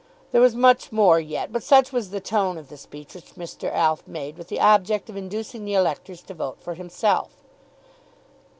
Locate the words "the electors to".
5.63-6.33